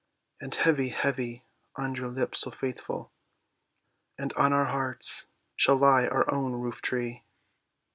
"And 0.41 0.55
heavy, 0.55 0.89
heavy, 0.89 1.43
on 1.77 1.99
our 1.99 2.07
lips 2.07 2.39
so 2.39 2.49
faithful 2.49 3.11
And 4.17 4.33
on 4.33 4.51
our 4.51 4.65
hearts, 4.65 5.27
shall 5.55 5.75
lie 5.77 6.07
our 6.07 6.27
own 6.33 6.53
roof 6.53 6.81
tree." 6.81 7.23